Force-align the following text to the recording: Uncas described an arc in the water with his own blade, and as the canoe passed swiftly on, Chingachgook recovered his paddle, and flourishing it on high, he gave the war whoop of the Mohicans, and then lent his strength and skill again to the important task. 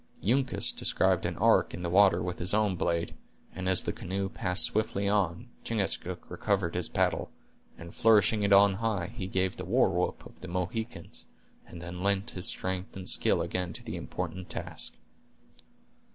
Uncas 0.27 0.71
described 0.71 1.27
an 1.27 1.37
arc 1.37 1.75
in 1.75 1.83
the 1.83 1.89
water 1.91 2.23
with 2.23 2.39
his 2.39 2.55
own 2.55 2.75
blade, 2.75 3.13
and 3.53 3.69
as 3.69 3.83
the 3.83 3.93
canoe 3.93 4.29
passed 4.29 4.63
swiftly 4.65 5.07
on, 5.07 5.47
Chingachgook 5.63 6.27
recovered 6.27 6.73
his 6.73 6.89
paddle, 6.89 7.29
and 7.77 7.93
flourishing 7.93 8.41
it 8.41 8.51
on 8.51 8.73
high, 8.73 9.11
he 9.15 9.27
gave 9.27 9.57
the 9.57 9.63
war 9.63 9.89
whoop 9.91 10.25
of 10.25 10.41
the 10.41 10.47
Mohicans, 10.47 11.27
and 11.67 11.83
then 11.83 12.01
lent 12.01 12.31
his 12.31 12.47
strength 12.47 12.95
and 12.95 13.07
skill 13.07 13.43
again 13.43 13.73
to 13.73 13.83
the 13.83 13.95
important 13.95 14.49
task. 14.49 14.95